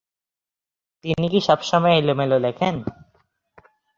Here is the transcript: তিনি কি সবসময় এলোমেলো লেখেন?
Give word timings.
তিনি 1.03 1.25
কি 1.29 1.39
সবসময় 1.47 1.95
এলোমেলো 1.97 2.37
লেখেন? 2.39 2.75